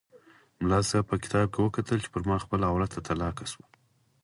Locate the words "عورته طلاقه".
2.71-3.45